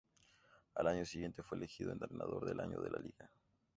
Al 0.73 0.87
año 0.87 1.05
siguiente 1.05 1.43
fue 1.43 1.59
elegido 1.59 1.91
Entrenador 1.91 2.43
del 2.47 2.59
Año 2.59 2.81
de 2.81 2.89
la 2.89 2.97
liga. 2.97 3.29